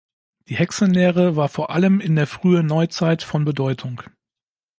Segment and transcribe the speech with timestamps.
[0.47, 4.01] Die Hexenlehre war vor allem in der Frühen Neuzeit von Bedeutung.